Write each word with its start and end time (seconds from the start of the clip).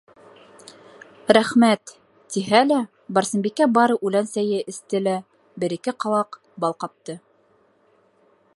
«Рәхмәт» 1.37 1.91
тиһә 2.35 2.61
лә, 2.69 2.79
Барсынбикә 3.17 3.67
бары 3.75 3.99
үлән 4.09 4.31
сәйе 4.33 4.63
эсте 4.73 5.03
лә, 5.09 5.13
бер-ике 5.65 5.97
ҡалаҡ 6.05 6.41
бал 6.65 6.77
ҡапты. 6.85 7.21